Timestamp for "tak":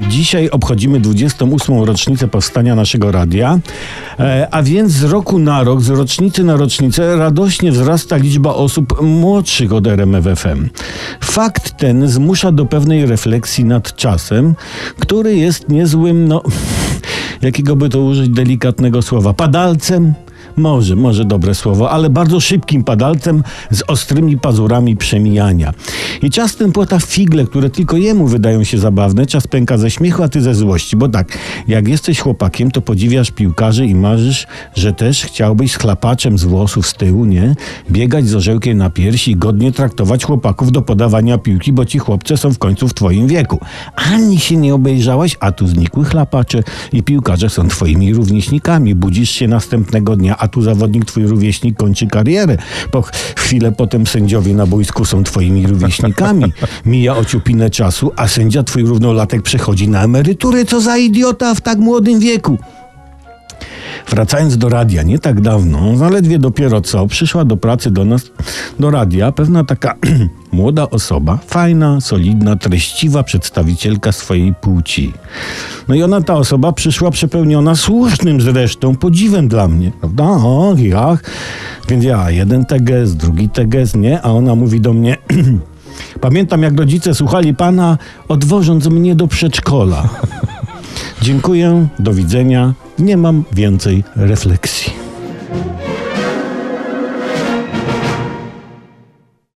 31.08-31.38, 61.60-61.78, 65.18-65.40